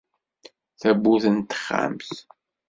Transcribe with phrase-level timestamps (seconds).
[0.79, 2.11] Tawwurt n texxamt.